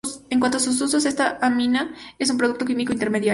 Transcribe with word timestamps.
En 0.31 0.39
cuanto 0.39 0.57
a 0.57 0.59
sus 0.59 0.81
usos, 0.81 1.05
esta 1.05 1.37
amina 1.43 1.93
es 2.17 2.31
un 2.31 2.37
producto 2.39 2.65
químico 2.65 2.91
intermediario. 2.91 3.29